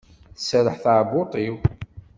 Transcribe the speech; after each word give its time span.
Tserreḥ 0.37 0.75
teɛbuḍt-iw. 0.83 1.55